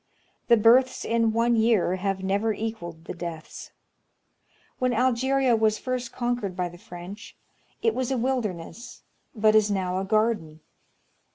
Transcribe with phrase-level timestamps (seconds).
[0.47, 3.69] The births in one year have never equalled the deaths.
[4.79, 7.37] When Algeria was first conquered by the French,
[7.83, 9.03] it was a wilderness,
[9.35, 10.61] but is now a garden.